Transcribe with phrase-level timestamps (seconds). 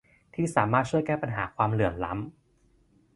[0.35, 2.33] ที่สามารถช่วยแก้ปัญหาความเหลื่อมล้ำ